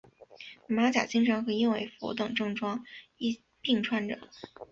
[0.65, 2.83] 马甲经常和燕尾服等正装
[3.17, 4.17] 一并穿着。